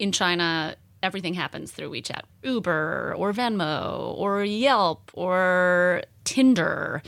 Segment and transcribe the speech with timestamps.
[0.00, 2.22] in China, everything happens through WeChat.
[2.42, 7.02] Uber or Venmo or Yelp or Tinder.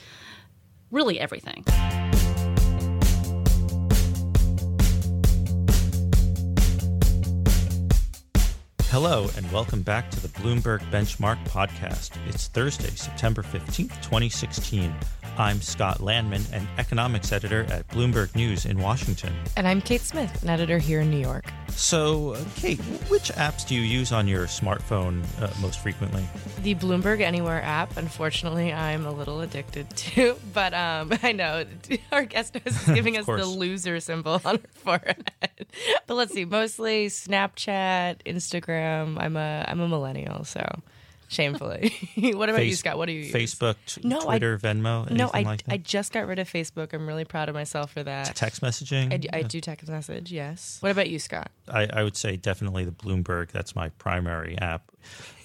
[0.91, 1.65] Really everything.
[8.93, 12.11] Hello, and welcome back to the Bloomberg Benchmark Podcast.
[12.29, 14.95] It's Thursday, September 15th, 2016.
[15.39, 19.33] I'm Scott Lanman, an economics editor at Bloomberg News in Washington.
[19.57, 21.47] And I'm Kate Smith, an editor here in New York.
[21.71, 22.79] So, uh, Kate,
[23.09, 26.23] which apps do you use on your smartphone uh, most frequently?
[26.63, 30.37] The Bloomberg Anywhere app, unfortunately, I'm a little addicted to.
[30.53, 31.65] But um, I know
[32.13, 35.31] our guest is giving us the loser symbol on her forehead.
[36.07, 38.82] but let's see, mostly Snapchat, Instagram.
[38.83, 40.65] I'm a I'm a millennial, so
[41.33, 41.93] shamefully.
[42.17, 42.99] what about Face, you, Scott?
[42.99, 44.05] What do you Facebook, use?
[44.05, 45.11] no, Twitter, I, Venmo?
[45.11, 46.93] No, I, like I just got rid of Facebook.
[46.93, 48.37] I'm really proud of myself for that.
[48.37, 49.13] Text messaging?
[49.33, 50.79] I, I do text message, yes.
[50.81, 51.51] What about you, Scott?
[51.69, 53.51] I, I would say definitely the Bloomberg.
[53.51, 54.91] That's my primary app.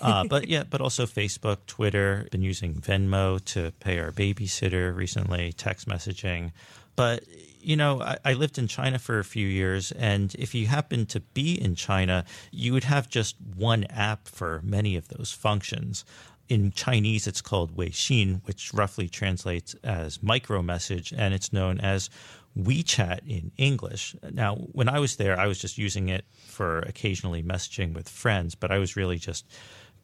[0.01, 2.27] Uh, but yeah, but also Facebook, Twitter.
[2.31, 6.51] Been using Venmo to pay our babysitter recently, text messaging.
[6.95, 7.23] But
[7.59, 11.05] you know, I, I, lived in China for a few years, and if you happen
[11.07, 16.05] to be in China, you would have just one app for many of those functions.
[16.49, 22.09] In Chinese, it's called Weixin, which roughly translates as micro message, and it's known as
[22.57, 24.15] WeChat in English.
[24.31, 28.55] Now, when I was there, I was just using it for occasionally messaging with friends,
[28.55, 29.45] but I was really just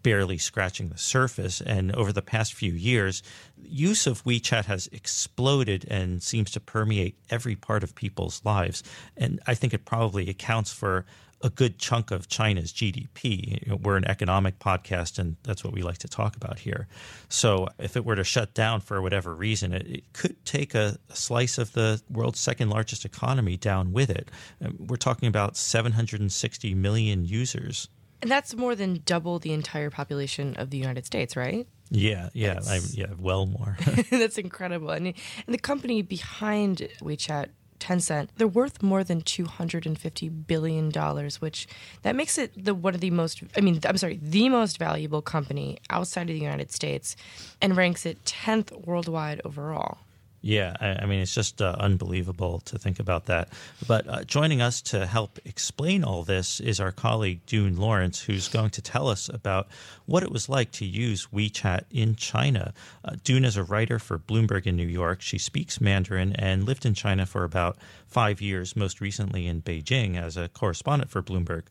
[0.04, 1.62] barely scratching the surface.
[1.62, 3.24] And over the past few years,
[3.58, 8.84] use of WeChat has exploded and seems to permeate every part of people's lives.
[9.18, 11.06] And I think it probably accounts for
[11.44, 13.78] a good chunk of China's GDP.
[13.82, 16.88] We're an economic podcast, and that's what we like to talk about here.
[17.28, 20.98] So, if it were to shut down for whatever reason, it, it could take a,
[21.10, 24.32] a, slice of the world's second largest economy down with it.
[24.80, 27.90] We're talking about 760 million users.
[28.24, 31.68] And that's more than double the entire population of the United States, right?
[31.90, 33.78] Yeah, yeah, I, yeah, well more.
[34.10, 34.92] that's incredible.
[34.92, 37.50] And, and the company behind WeChat
[37.82, 41.68] Tencent, they're worth more than two hundred and fifty billion dollars, which
[42.04, 43.44] that makes it the one of the most.
[43.58, 47.18] I mean, I'm sorry, the most valuable company outside of the United States,
[47.62, 49.98] and ranks it tenth worldwide overall.
[50.46, 53.48] Yeah, I, I mean, it's just uh, unbelievable to think about that.
[53.88, 58.50] But uh, joining us to help explain all this is our colleague Dune Lawrence, who's
[58.50, 59.70] going to tell us about
[60.06, 62.74] what it was like to use WeChat in China.
[63.06, 65.22] Uh, Dune is a writer for Bloomberg in New York.
[65.22, 70.22] She speaks Mandarin and lived in China for about five years, most recently in Beijing
[70.22, 71.64] as a correspondent for Bloomberg.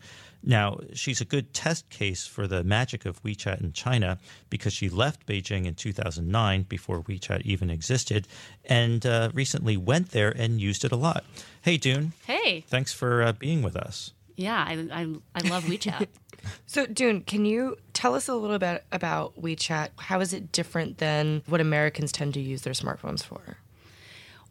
[0.44, 4.18] Now, she's a good test case for the magic of WeChat in China
[4.50, 8.26] because she left Beijing in 2009 before WeChat even existed
[8.64, 11.24] and uh, recently went there and used it a lot.
[11.62, 12.12] Hey, Dune.
[12.26, 12.64] Hey.
[12.68, 14.12] Thanks for uh, being with us.
[14.34, 16.08] Yeah, I, I, I love WeChat.
[16.66, 19.90] so, Dune, can you tell us a little bit about WeChat?
[19.96, 23.58] How is it different than what Americans tend to use their smartphones for?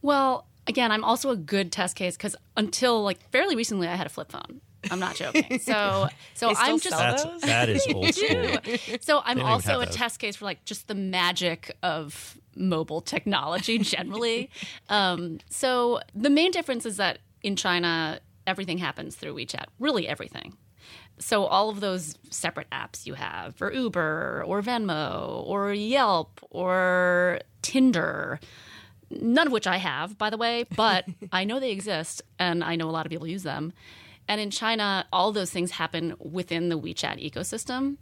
[0.02, 4.08] Well, again, I'm also a good test case because until like fairly recently, I had
[4.08, 4.62] a flip phone.
[4.90, 5.60] I'm not joking.
[5.62, 8.58] So, so I'm just That's, that is old school.
[9.02, 14.50] so I'm also a test case for like just the magic of mobile technology generally.
[14.90, 19.66] um, so the main difference is that in China, everything happens through WeChat.
[19.80, 20.58] Really, everything.
[21.20, 27.40] So all of those separate apps you have for Uber or Venmo or Yelp or
[27.62, 28.40] Tinder
[29.20, 32.76] none of which I have, by the way, but I know they exist and I
[32.76, 33.74] know a lot of people use them.
[34.28, 37.98] And in China, all those things happen within the WeChat ecosystem.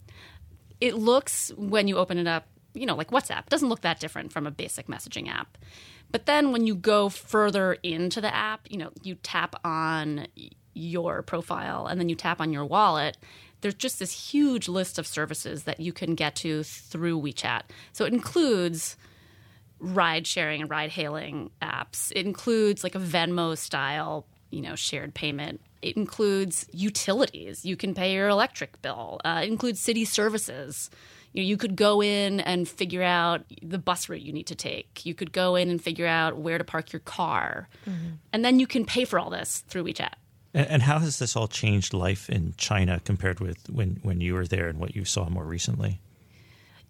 [0.80, 4.31] It looks, when you open it up, you know, like WhatsApp, doesn't look that different
[4.31, 5.58] from a basic messaging app.
[6.12, 10.28] But then when you go further into the app, you know, you tap on
[10.74, 13.18] your profile and then you tap on your wallet,
[13.62, 17.63] there's just this huge list of services that you can get to through WeChat.
[17.91, 18.96] So it includes
[19.79, 22.12] ride sharing and ride hailing apps.
[22.16, 27.66] It includes like a Venmo style, you know, shared payment it includes utilities.
[27.66, 29.20] You can pay your electric bill.
[29.23, 30.90] Uh, it includes city services.
[31.34, 34.56] You, know, you could go in and figure out the bus route you need to
[34.56, 35.06] take.
[35.06, 37.70] You could go in and figure out where to park your car.
[37.88, 38.08] Mm-hmm.
[38.34, 40.14] And then you can pay for all this through WeChat.
[40.53, 44.34] And, and how has this all changed life in China compared with when, when you
[44.34, 46.02] were there and what you saw more recently?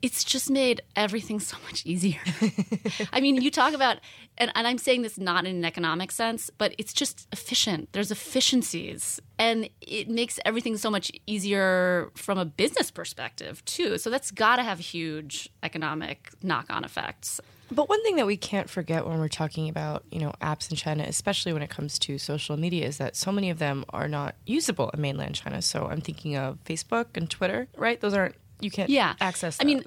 [0.01, 2.19] It's just made everything so much easier.
[3.13, 3.97] I mean, you talk about,
[4.37, 7.89] and, and, I'm saying this not in an economic sense, but it's just efficient.
[7.91, 13.97] There's efficiencies, and it makes everything so much easier from a business perspective, too.
[13.97, 17.41] So that's got to have huge economic knock on effects.
[17.71, 20.77] But one thing that we can't forget when we're talking about, you know, apps in
[20.77, 24.07] China, especially when it comes to social media, is that so many of them are
[24.07, 25.61] not usable in mainland China.
[25.61, 28.01] So I'm thinking of Facebook and Twitter, right?
[28.01, 29.15] Those aren't you can't yeah.
[29.19, 29.63] access those.
[29.63, 29.83] I mean,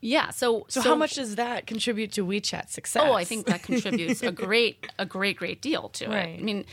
[0.00, 0.30] yeah.
[0.30, 3.02] So, so, so how much does that contribute to WeChat success?
[3.04, 6.28] Oh, I think that contributes a great a great great deal to right.
[6.28, 6.40] it.
[6.40, 6.64] I mean,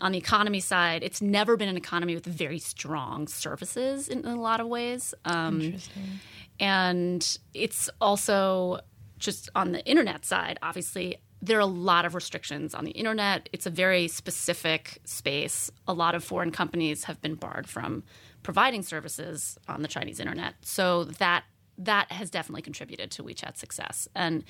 [0.00, 4.26] on the economy side, it's never been an economy with very strong services in, in
[4.26, 5.14] a lot of ways.
[5.24, 6.20] Um, Interesting.
[6.58, 8.80] And it's also
[9.18, 13.48] just on the internet side, obviously, there are a lot of restrictions on the internet.
[13.52, 15.70] It's a very specific space.
[15.86, 18.02] A lot of foreign companies have been barred from
[18.46, 20.54] providing services on the Chinese internet.
[20.62, 21.42] So that
[21.78, 24.44] that has definitely contributed to WeChat's success and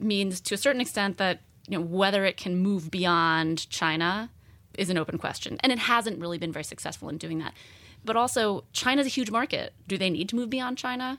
[0.00, 1.38] means to a certain extent that
[1.68, 4.28] you know whether it can move beyond China
[4.76, 5.56] is an open question.
[5.60, 7.54] And it hasn't really been very successful in doing that.
[8.06, 9.74] But also China's a huge market.
[9.86, 11.18] Do they need to move beyond China?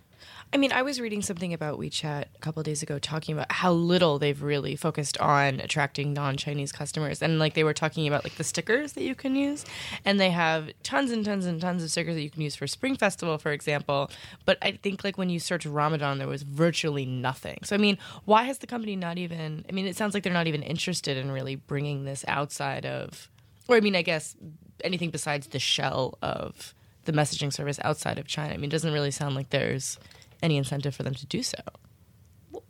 [0.54, 3.74] I mean, I was reading something about WeChat a couple days ago talking about how
[3.74, 7.22] little they've really focused on attracting non-Chinese customers.
[7.22, 9.66] And like they were talking about like the stickers that you can use.
[10.06, 12.66] And they have tons and tons and tons of stickers that you can use for
[12.66, 14.10] Spring Festival, for example.
[14.46, 17.60] But I think like when you search Ramadan there was virtually nothing.
[17.64, 20.32] So I mean, why has the company not even I mean, it sounds like they're
[20.32, 23.30] not even interested in really bringing this outside of
[23.68, 24.38] or I mean, I guess
[24.82, 26.74] anything besides the shell of
[27.08, 28.54] the messaging service outside of China.
[28.54, 29.98] I mean, it doesn't really sound like there's
[30.44, 31.58] any incentive for them to do so.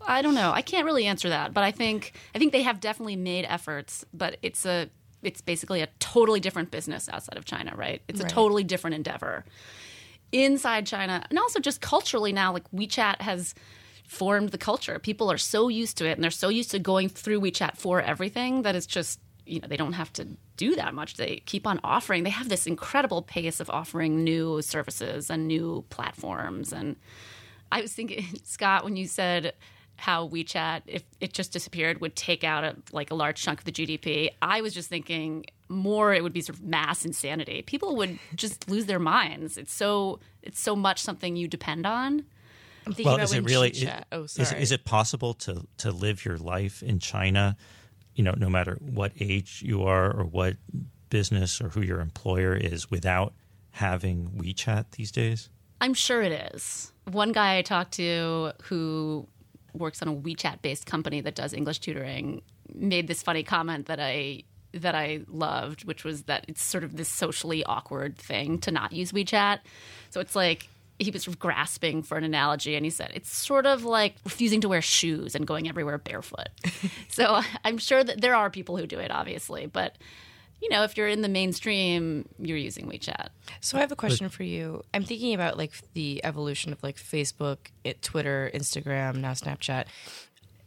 [0.02, 0.52] I don't know.
[0.52, 4.06] I can't really answer that, but I think I think they have definitely made efforts,
[4.14, 4.90] but it's a
[5.24, 8.02] it's basically a totally different business outside of China, right?
[8.08, 8.32] It's right.
[8.32, 9.44] a totally different endeavor.
[10.32, 13.54] Inside China, and also just culturally now like WeChat has
[14.08, 15.00] formed the culture.
[15.00, 18.02] People are so used to it and they're so used to going through WeChat for
[18.02, 21.16] everything that it's just, you know, they don't have to do that much.
[21.16, 22.24] They keep on offering.
[22.24, 26.96] They have this incredible pace of offering new services and new platforms and
[27.72, 29.54] I was thinking, Scott, when you said
[29.98, 33.66] how WeChat, if it just disappeared, would take out a, like a large chunk of
[33.66, 34.30] the GDP.
[34.42, 37.64] I was just thinking more it would be sort of mass insanity.
[37.64, 39.58] People would just lose their minds.
[39.58, 42.26] It's so it's so much something you depend on.
[42.86, 43.70] I'm thinking well, about is it really?
[43.72, 44.44] It, oh, sorry.
[44.46, 47.58] Is, is it possible to to live your life in China?
[48.18, 50.58] You know, no matter what age you are or what
[51.10, 53.34] business or who your employer is, without
[53.72, 55.50] having WeChat these days.
[55.80, 56.92] I'm sure it is.
[57.06, 59.28] One guy I talked to who
[59.74, 62.42] works on a WeChat based company that does English tutoring
[62.74, 64.44] made this funny comment that I
[64.74, 68.92] that I loved, which was that it's sort of this socially awkward thing to not
[68.92, 69.60] use WeChat.
[70.10, 70.68] So it's like
[71.00, 74.16] he was sort of grasping for an analogy and he said it's sort of like
[74.26, 76.50] refusing to wear shoes and going everywhere barefoot.
[77.10, 79.98] so I'm sure that there are people who do it obviously, but
[80.62, 83.30] you know, if you're in the mainstream, you're using WeChat.
[83.62, 84.84] So I have a question for you.
[84.92, 89.86] I'm thinking about like the evolution of like Facebook, it, Twitter, Instagram, now Snapchat.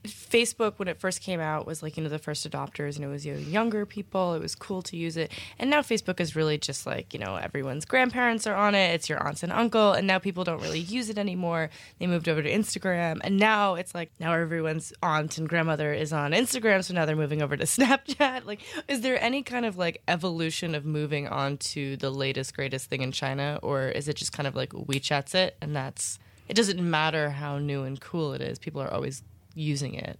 [0.04, 3.08] Facebook when it first came out was like you know the first adopters and it
[3.08, 4.34] was you know, younger people.
[4.34, 5.30] It was cool to use it.
[5.58, 8.94] And now Facebook is really just like you know everyone's grandparents are on it.
[8.94, 9.92] It's your aunts and uncle.
[9.92, 11.70] And now people don't really use it anymore.
[11.98, 13.20] They moved over to Instagram.
[13.22, 16.82] And now it's like now everyone's aunt and grandmother is on Instagram.
[16.82, 18.46] So now they're moving over to Snapchat.
[18.46, 22.88] Like is there any kind of like evolution of moving on to the latest greatest
[22.88, 23.58] thing in China?
[23.62, 26.18] Or is it just kind of like WeChat's it and that's
[26.48, 28.58] it doesn't matter how new and cool it is.
[28.58, 29.22] People are always
[29.60, 30.18] using it.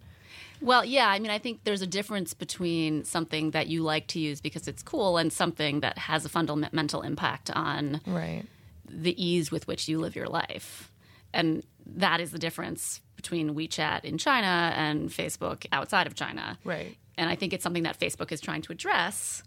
[0.60, 4.18] Well, yeah, I mean, I think there's a difference between something that you like to
[4.18, 8.44] use because it's cool and something that has a fundamental impact on right.
[8.86, 10.90] the ease with which you live your life.
[11.32, 16.58] And that is the difference between WeChat in China and Facebook outside of China.
[16.62, 16.96] Right.
[17.16, 19.42] And I think it's something that Facebook is trying to address,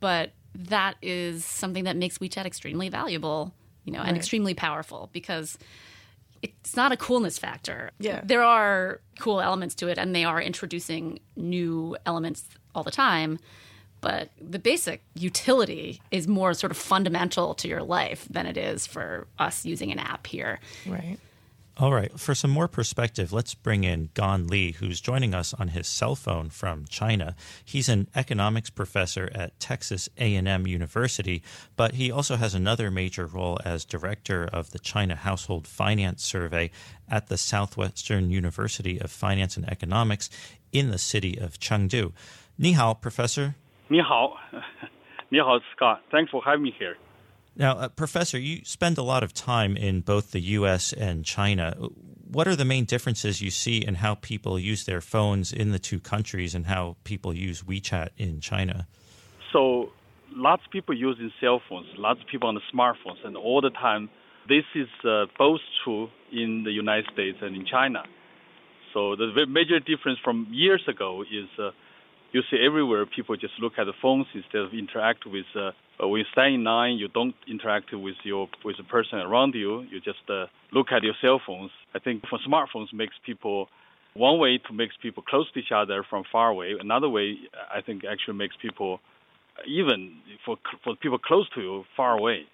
[0.00, 3.52] but that is something that makes WeChat extremely valuable,
[3.84, 4.08] you know, right.
[4.08, 5.58] and extremely powerful because
[6.62, 7.90] it's not a coolness factor.
[7.98, 8.20] Yeah.
[8.24, 13.38] There are cool elements to it and they are introducing new elements all the time.
[14.00, 18.86] But the basic utility is more sort of fundamental to your life than it is
[18.86, 20.60] for us using an app here.
[20.86, 21.18] Right.
[21.78, 22.18] All right.
[22.18, 26.16] For some more perspective, let's bring in Gan Li, who's joining us on his cell
[26.16, 27.36] phone from China.
[27.62, 31.42] He's an economics professor at Texas A&M University,
[31.76, 36.70] but he also has another major role as director of the China Household Finance Survey
[37.10, 40.30] at the Southwestern University of Finance and Economics
[40.72, 42.14] in the city of Chengdu.
[42.56, 43.54] Ni hao, professor.
[43.90, 44.38] Ni hao.
[45.30, 46.00] Ni hao, Scott.
[46.10, 46.96] Thanks for having me here.
[47.56, 50.92] Now, uh, Professor, you spend a lot of time in both the U.S.
[50.92, 51.74] and China.
[52.30, 55.78] What are the main differences you see in how people use their phones in the
[55.78, 58.86] two countries and how people use WeChat in China?
[59.52, 59.90] So,
[60.32, 63.70] lots of people using cell phones, lots of people on the smartphones, and all the
[63.70, 64.10] time.
[64.48, 68.04] This is uh, both true in the United States and in China.
[68.96, 71.70] So the major difference from years ago is uh,
[72.32, 75.46] you see everywhere people just look at the phones instead of interact with.
[75.54, 79.54] Uh, when you stand in line, you don't interact with your with the person around
[79.54, 79.82] you.
[79.90, 81.70] You just uh, look at your cell phones.
[81.94, 83.68] I think for smartphones makes people
[84.14, 86.74] one way to makes people close to each other from far away.
[86.78, 87.36] Another way,
[87.74, 89.00] I think, actually makes people
[89.66, 92.46] even for for people close to you far away.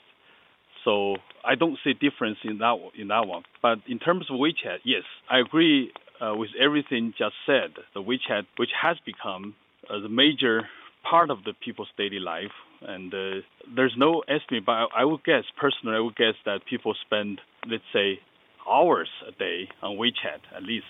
[0.84, 3.42] So I don't see difference in that in that one.
[3.60, 7.70] But in terms of WeChat, yes, I agree uh, with everything just said.
[7.94, 9.54] The WeChat, which has become
[9.90, 10.62] uh, the major
[11.08, 12.52] part of the people's daily life,
[12.82, 13.40] and uh,
[13.74, 17.40] there's no estimate, but I, I would guess personally, I would guess that people spend,
[17.68, 18.20] let's say,
[18.68, 20.86] hours a day on WeChat at least.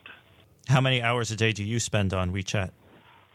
[0.68, 2.70] How many hours a day do you spend on WeChat?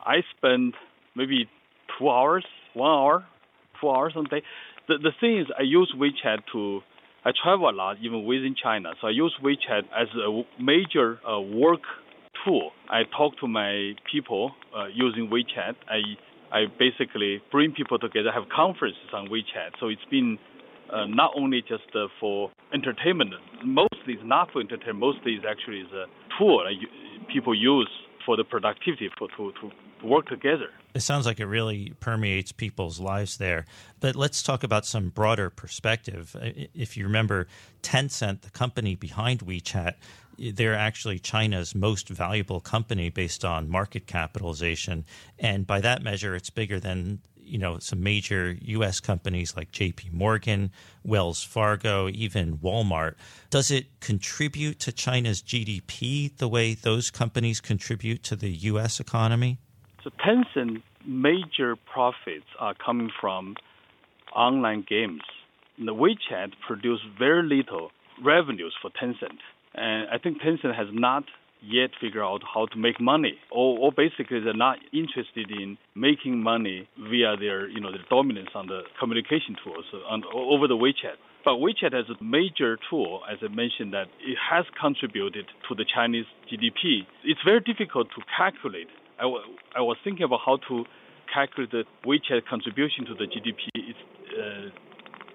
[0.02, 0.76] I spend
[1.16, 1.50] maybe
[1.98, 3.26] two hours, one hour,
[3.82, 4.44] two hours a day.
[4.88, 6.82] The the thing is, I use WeChat to.
[7.28, 8.94] I travel a lot, even within China.
[9.02, 11.82] So I use WeChat as a major uh, work
[12.46, 12.72] tool.
[12.90, 15.76] I talk to my people uh, using WeChat.
[15.90, 16.00] I
[16.56, 19.76] I basically bring people together, have conferences on WeChat.
[19.82, 20.40] So it's been
[20.90, 23.32] uh, not only just uh, for entertainment.
[23.62, 25.00] Mostly it's not for entertainment.
[25.00, 26.06] Mostly it's actually is a
[26.40, 26.64] tool
[27.28, 27.90] people use
[28.28, 29.72] for the productivity for to, to
[30.06, 30.70] work together.
[30.94, 33.66] It sounds like it really permeates people's lives there.
[34.02, 36.36] But let's talk about some broader perspective.
[36.76, 37.48] If you remember,
[37.82, 39.94] Tencent, the company behind WeChat,
[40.38, 45.06] they're actually China's most valuable company based on market capitalization.
[45.40, 49.00] And by that measure, it's bigger than you know some major U.S.
[49.00, 50.10] companies like J.P.
[50.12, 50.72] Morgan,
[51.04, 53.16] Wells Fargo, even Walmart.
[53.50, 59.00] Does it contribute to China's GDP the way those companies contribute to the U.S.
[59.00, 59.60] economy?
[60.04, 63.56] So Tencent major profits are coming from
[64.36, 65.22] online games.
[65.78, 67.92] The WeChat produced very little
[68.24, 69.40] revenues for Tencent,
[69.76, 71.24] and I think Tencent has not
[71.62, 76.42] yet figure out how to make money, or, or basically they're not interested in making
[76.42, 81.18] money via their you know their dominance on the communication tools on, over the WeChat.
[81.46, 85.86] But WeChat has a major tool, as I mentioned, that it has contributed to the
[85.86, 87.08] Chinese GDP.
[87.24, 88.88] It's very difficult to calculate.
[89.18, 89.44] I, w-
[89.76, 90.84] I was thinking about how to
[91.34, 93.64] calculate the WeChat contribution to the GDP.
[93.76, 94.04] It's
[94.38, 94.70] uh,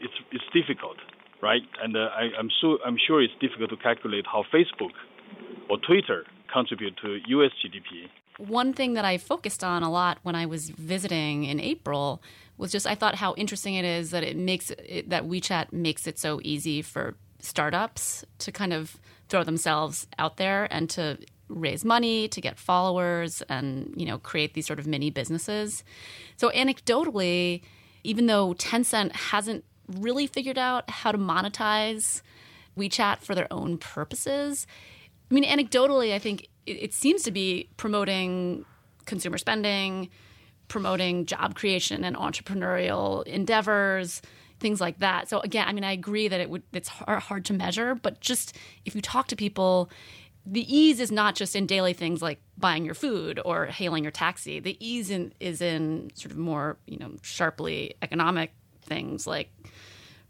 [0.02, 0.98] it's, it's difficult,
[1.40, 1.62] right?
[1.82, 4.92] And uh, I, I'm sure I'm sure it's difficult to calculate how Facebook
[5.72, 7.50] or Twitter contribute to U.S.
[7.64, 8.10] GDP.
[8.36, 12.22] One thing that I focused on a lot when I was visiting in April
[12.58, 16.06] was just I thought how interesting it is that it makes it, that WeChat makes
[16.06, 19.00] it so easy for startups to kind of
[19.30, 21.16] throw themselves out there and to
[21.48, 25.84] raise money to get followers and you know create these sort of mini businesses.
[26.36, 27.62] So anecdotally,
[28.04, 32.20] even though Tencent hasn't really figured out how to monetize
[32.76, 34.66] WeChat for their own purposes,
[35.32, 38.66] I mean, anecdotally, I think it, it seems to be promoting
[39.06, 40.10] consumer spending,
[40.68, 44.20] promoting job creation and entrepreneurial endeavors,
[44.60, 45.30] things like that.
[45.30, 48.58] So again, I mean, I agree that it would it's hard to measure, but just
[48.84, 49.90] if you talk to people,
[50.44, 54.12] the ease is not just in daily things like buying your food or hailing your
[54.12, 54.60] taxi.
[54.60, 59.48] The ease in, is in sort of more, you know, sharply economic things like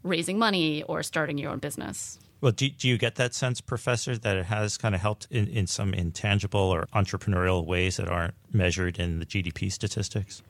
[0.05, 2.21] raising money or starting your own business.
[2.43, 5.47] Well, do, do you get that sense, Professor, that it has kind of helped in,
[5.47, 10.43] in some intangible or entrepreneurial ways that aren't measured in the GDP statistics?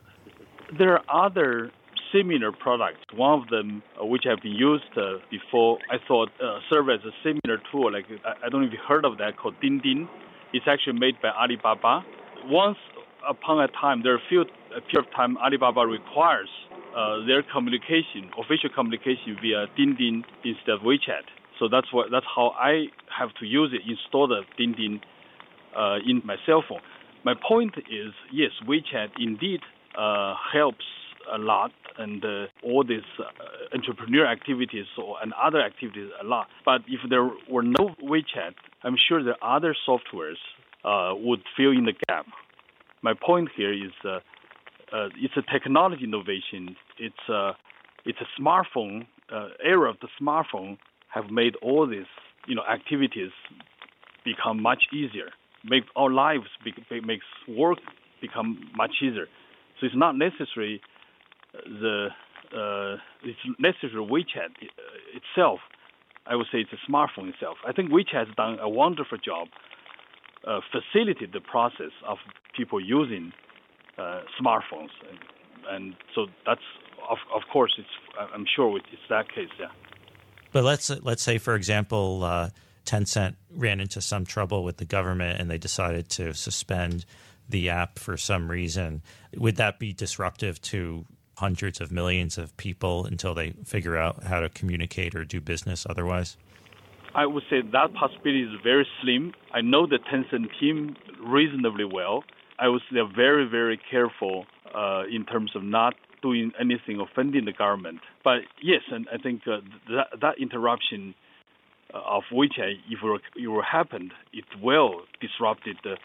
[0.75, 1.71] There are other
[2.11, 2.97] similar products.
[3.15, 6.99] One of them, uh, which have been used uh, before, I thought uh, serve as
[7.05, 7.93] a similar tool.
[7.93, 10.09] Like I, I don't know if you heard of that called Dingding.
[10.51, 12.03] It's actually made by Alibaba.
[12.45, 12.77] Once
[13.29, 16.49] upon a time, there are a few a period of time Alibaba requires
[16.97, 21.29] uh, their communication, official communication via Dingding instead of WeChat.
[21.59, 22.85] So that's what that's how I
[23.17, 25.01] have to use it, install the Dingding
[25.77, 26.81] uh, in my cell phone.
[27.23, 29.61] My point is, yes, WeChat indeed
[29.97, 30.85] uh, helps
[31.33, 33.23] a lot and uh, all these uh,
[33.73, 36.47] entrepreneur activities or, and other activities a lot.
[36.65, 40.41] But if there were no WeChat, I'm sure the other softwares
[40.83, 42.25] uh, would fill in the gap.
[43.01, 44.19] My point here is uh,
[44.93, 46.75] uh, it's a technology innovation.
[46.99, 47.53] It's a uh,
[48.05, 49.07] it's a smartphone
[49.63, 50.77] era of the smartphone
[51.13, 52.09] have made all these
[52.47, 53.31] you know activities
[54.25, 55.29] become much easier.
[55.63, 57.79] Make our lives be, makes work
[58.21, 59.27] become much easier.
[59.79, 60.81] So it's not necessary
[61.53, 62.07] uh, the
[62.53, 64.51] uh, it's necessary WeChat
[65.13, 65.59] itself.
[66.25, 67.57] I would say it's a smartphone itself.
[67.67, 69.47] I think WeChat has done a wonderful job,
[70.47, 72.17] uh, facilitate the process of
[72.55, 73.33] people using
[73.97, 75.19] uh, smartphones, and,
[75.69, 76.61] and, so that's
[77.09, 77.89] of, of course it's
[78.33, 79.49] I'm sure it's that case.
[79.59, 79.67] Yeah.
[80.53, 82.49] But let's let's say, for example, uh,
[82.85, 87.05] Tencent ran into some trouble with the government and they decided to suspend
[87.49, 89.01] the app for some reason.
[89.35, 91.05] Would that be disruptive to
[91.37, 95.85] hundreds of millions of people until they figure out how to communicate or do business
[95.89, 96.37] otherwise?
[97.15, 99.33] I would say that possibility is very slim.
[99.53, 100.95] I know the Tencent team
[101.25, 102.23] reasonably well.
[102.59, 107.45] I would say they're very, very careful uh, in terms of not doing anything offending
[107.45, 107.99] the government.
[108.23, 109.57] But yes, and I think uh,
[109.89, 111.13] that, that interruption
[111.93, 115.95] uh, of WeChat, if it, it will happen, it will disrupt it, uh,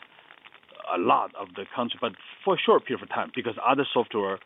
[0.94, 2.12] a lot of the country, but
[2.44, 4.38] for a short period of time because other software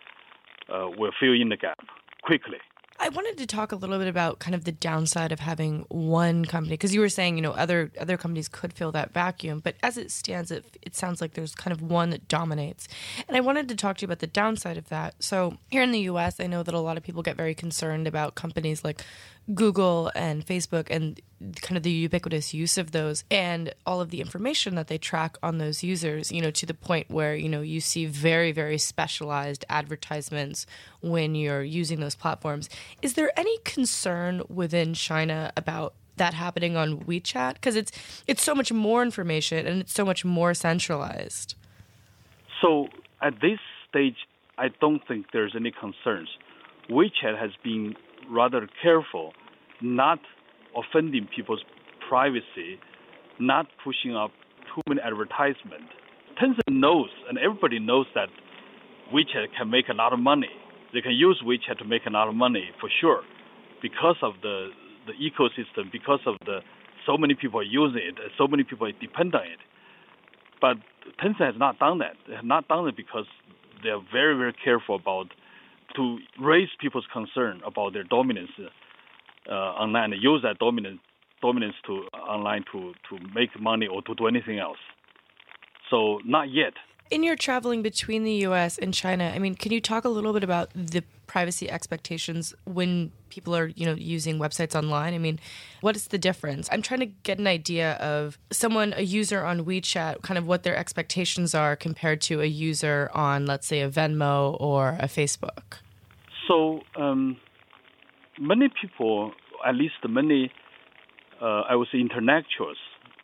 [0.69, 1.79] uh, will fill in the gap
[2.23, 2.59] quickly.
[3.03, 6.45] I wanted to talk a little bit about kind of the downside of having one
[6.45, 9.75] company because you were saying you know other other companies could fill that vacuum, but
[9.83, 12.87] as it stands, it it sounds like there's kind of one that dominates.
[13.27, 15.17] And I wanted to talk to you about the downside of that.
[15.19, 18.07] So here in the U.S., I know that a lot of people get very concerned
[18.07, 19.03] about companies like
[19.55, 21.21] Google and Facebook and
[21.61, 25.37] kind of the ubiquitous use of those and all of the information that they track
[25.43, 28.79] on those users, you know, to the point where, you know, you see very, very
[28.79, 30.67] specialized advertisements
[31.01, 32.69] when you're using those platforms.
[33.03, 37.55] Is there any concern within China about that happening on WeChat?
[37.55, 37.91] Because it's
[38.27, 41.57] it's so much more information and it's so much more centralized.
[42.61, 42.89] So
[43.21, 43.59] at this
[43.89, 44.17] stage
[44.59, 46.29] I don't think there's any concerns.
[46.89, 47.97] WeChat has been
[48.31, 49.33] rather careful
[49.81, 50.19] not
[50.77, 51.65] offending people's
[52.09, 52.79] privacy,
[53.39, 54.31] not pushing up
[54.75, 55.93] too many advertisements.
[56.41, 58.29] Tencent knows, and everybody knows that
[59.13, 60.49] WeChat can make a lot of money.
[60.95, 63.23] They can use WeChat to make a lot of money for sure,
[63.83, 64.69] because of the
[65.05, 66.61] the ecosystem, because of the
[67.05, 69.59] so many people are using it, so many people depend on it.
[70.61, 70.77] But
[71.21, 72.15] Tencent has not done that.
[72.29, 73.27] They have not done it because
[73.83, 75.27] they are very very careful about
[75.97, 78.51] to raise people's concern about their dominance
[79.49, 81.01] uh, online and use that dominance
[81.41, 84.79] dominance to online to to make money or to do anything else.
[85.91, 86.75] So not yet.
[87.11, 88.79] In your traveling between the U.S.
[88.79, 93.13] and China, I mean, can you talk a little bit about the privacy expectations when
[93.29, 95.13] people are, you know, using websites online?
[95.13, 95.39] I mean,
[95.83, 96.71] what is the difference?
[96.73, 100.63] I'm trying to get an idea of someone, a user on WeChat, kind of what
[100.63, 105.81] their expectations are compared to a user on, let's say, a Venmo or a Facebook.
[106.53, 107.39] So um,
[108.39, 109.33] many people,
[109.67, 110.53] at least many,
[111.41, 112.77] uh, I would say intellectuals,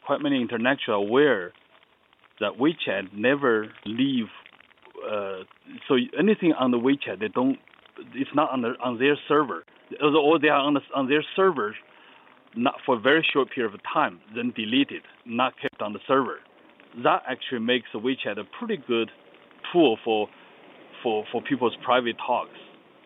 [0.06, 1.52] quite many intellectuals are aware
[2.40, 4.26] that WeChat never leave.
[5.04, 5.40] Uh,
[5.86, 7.58] so anything on the WeChat, they don't.
[8.14, 9.64] It's not on on their server,
[10.00, 11.74] or they are on the, on their servers,
[12.56, 16.38] not for a very short period of time, then deleted, not kept on the server.
[17.04, 19.10] That actually makes WeChat a pretty good
[19.70, 20.28] tool for
[21.02, 22.56] for for people's private talks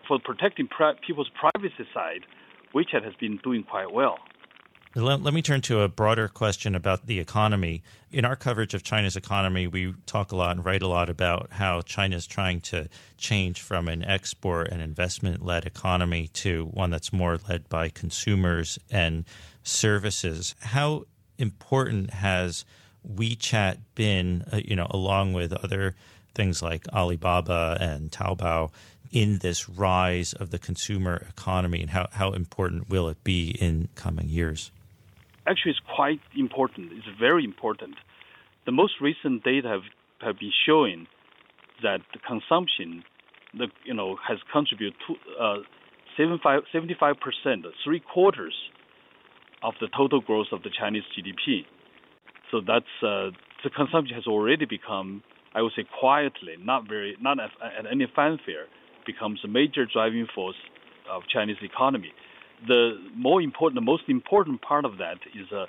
[0.07, 2.27] for protecting pri- people's privacy side,
[2.75, 4.19] WeChat has been doing quite well.
[4.95, 7.83] Let, let, me turn to a broader question about the economy.
[8.11, 11.49] In our coverage of China's economy, we talk a lot and write a lot about
[11.53, 16.91] how China is trying to change from an export and investment led economy to one
[16.91, 19.25] that's more led by consumers and
[19.63, 20.55] services.
[20.61, 21.05] How
[21.39, 22.67] important has
[23.11, 25.95] WeChat been, uh, you know, along with other
[26.35, 28.71] things like Alibaba and Taobao
[29.13, 33.89] in this rise of the consumer economy, and how, how important will it be in
[33.95, 34.71] coming years?
[35.47, 36.93] Actually, it's quite important.
[36.93, 37.95] It's very important.
[38.65, 39.83] The most recent data have,
[40.21, 41.07] have been showing
[41.83, 43.05] that the consumption,
[43.55, 45.57] the, you know, has contributed to uh,
[46.17, 48.55] 75 percent, three quarters
[49.63, 51.65] of the total growth of the Chinese GDP.
[52.51, 53.31] So that's uh,
[53.65, 55.23] the consumption has already become,
[55.55, 58.67] I would say, quietly, not very, not at, at any fanfare,
[59.05, 60.57] becomes a major driving force
[61.11, 62.13] of Chinese economy.
[62.67, 65.67] The more important, the most important part of that is uh,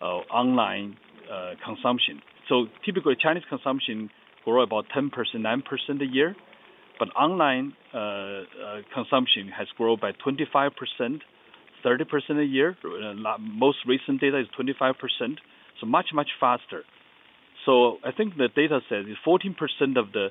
[0.00, 0.96] uh, online
[1.30, 2.22] uh, consumption.
[2.48, 4.10] So typically, Chinese consumption
[4.44, 6.34] grow about 10%, 9% a year,
[6.98, 8.42] but online uh, uh,
[8.94, 10.70] consumption has grown by 25%,
[11.84, 12.76] 30% a year.
[12.84, 14.94] Uh, most recent data is 25%,
[15.80, 16.82] so much, much faster.
[17.64, 19.54] So I think the data says 14%
[19.96, 20.28] of the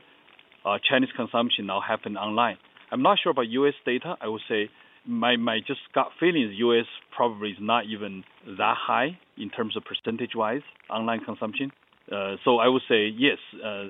[0.66, 2.58] uh, Chinese consumption now happen online.
[2.92, 3.74] I'm not sure about U.S.
[3.86, 4.16] data.
[4.22, 4.70] I would say
[5.06, 6.86] my my just gut feeling is U.S.
[7.16, 11.72] probably is not even that high in terms of percentage wise online consumption.
[12.12, 13.86] Uh, so I would say yes, uh,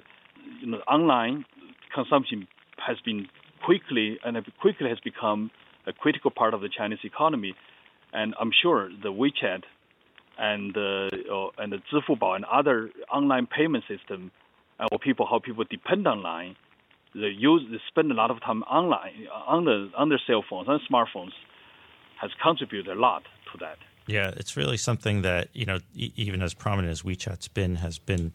[0.62, 1.46] you know, online
[1.94, 3.28] consumption has been
[3.66, 5.52] quickly and quickly has become
[5.88, 7.56] a critical part of the Chinese economy,
[8.14, 9.64] and I'm sure the WeChat
[10.38, 14.32] and uh, and the Zhifubao and other online payment system
[14.82, 16.56] Uh, or people how people depend online,
[17.14, 20.44] they use they spend a lot of time online uh, on the on their cell
[20.50, 21.34] phones and smartphones,
[22.20, 23.78] has contributed a lot to that.
[24.08, 28.00] Yeah, it's really something that, you know, e- even as prominent as WeChat's been, has
[28.00, 28.34] been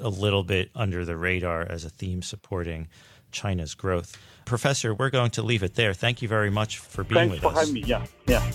[0.00, 2.88] a little bit under the radar as a theme supporting
[3.30, 4.16] China's growth.
[4.46, 5.92] Professor, we're going to leave it there.
[5.92, 7.66] Thank you very much for being Thanks with for us.
[7.66, 7.84] having me.
[7.86, 8.52] Yeah, yeah.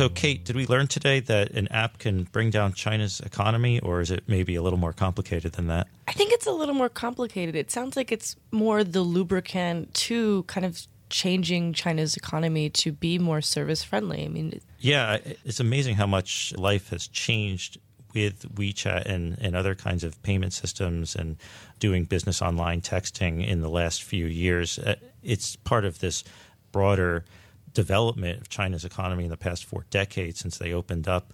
[0.00, 4.00] So, Kate, did we learn today that an app can bring down China's economy, or
[4.00, 5.88] is it maybe a little more complicated than that?
[6.08, 7.54] I think it's a little more complicated.
[7.54, 13.18] It sounds like it's more the lubricant to kind of changing China's economy to be
[13.18, 14.24] more service friendly.
[14.24, 17.76] I mean, yeah, it's amazing how much life has changed
[18.14, 21.36] with WeChat and, and other kinds of payment systems and
[21.78, 24.78] doing business online texting in the last few years.
[24.78, 26.24] Uh, it's part of this
[26.72, 27.26] broader
[27.74, 31.32] development of China's economy in the past four decades since they opened up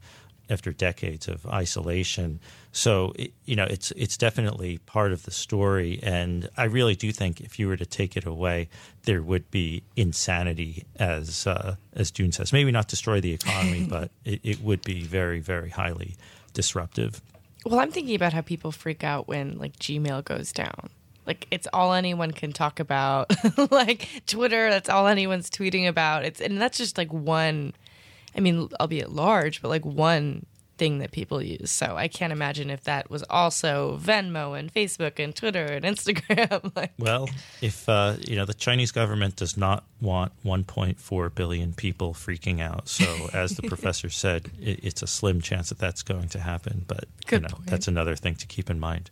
[0.49, 2.41] after decades of isolation.
[2.73, 7.11] So it, you know, it's it's definitely part of the story, and I really do
[7.13, 8.69] think if you were to take it away,
[9.05, 12.53] there would be insanity, as uh, as Dune says.
[12.53, 16.17] Maybe not destroy the economy, but it, it would be very very highly
[16.53, 17.21] disruptive.
[17.65, 20.91] Well, I'm thinking about how people freak out when like Gmail goes down.
[21.27, 23.33] Like it's all anyone can talk about.
[23.71, 26.25] like Twitter, that's all anyone's tweeting about.
[26.25, 27.73] It's and that's just like one
[28.37, 30.45] I mean, albeit large, but like one
[30.77, 31.71] thing that people use.
[31.71, 36.75] So I can't imagine if that was also Venmo and Facebook and Twitter and Instagram.
[36.77, 37.29] like, well,
[37.63, 42.89] if uh, you know the Chinese government does not want 1.4 billion people freaking out,
[42.89, 46.85] so as the professor said, it, it's a slim chance that that's going to happen.
[46.87, 47.67] But Good you know, point.
[47.67, 49.11] that's another thing to keep in mind.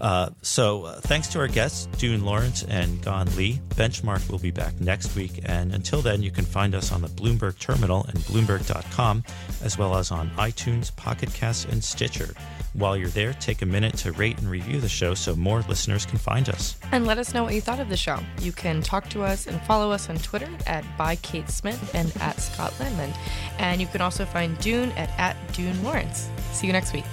[0.00, 3.60] Uh, so uh, thanks to our guests, Dune Lawrence and Gan Li.
[3.70, 5.40] Benchmark will be back next week.
[5.44, 9.24] And until then, you can find us on the Bloomberg Terminal and Bloomberg.com,
[9.62, 12.34] as well as on iTunes, Pocket Casts, and Stitcher.
[12.72, 16.06] While you're there, take a minute to rate and review the show so more listeners
[16.06, 16.76] can find us.
[16.92, 18.18] And let us know what you thought of the show.
[18.40, 22.12] You can talk to us and follow us on Twitter at by Kate Smith and
[22.20, 23.14] at Scott Lanman.
[23.58, 26.28] And you can also find Dune at, at Dune Lawrence.
[26.52, 27.04] See you next week.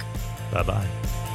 [0.52, 1.27] Bye bye.